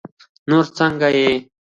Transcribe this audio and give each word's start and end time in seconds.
نور 0.49 0.65
څنګه 0.77 1.09
يې؟ 1.17 1.31